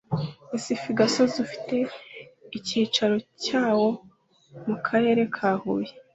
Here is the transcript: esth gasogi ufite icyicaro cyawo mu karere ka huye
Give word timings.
esth 0.55 0.85
gasogi 0.97 1.37
ufite 1.45 1.77
icyicaro 2.57 3.15
cyawo 3.43 3.89
mu 4.67 4.75
karere 4.85 5.21
ka 5.35 5.51
huye 5.61 5.93